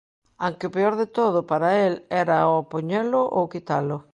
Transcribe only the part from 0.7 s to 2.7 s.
peor de todo, para el, era ó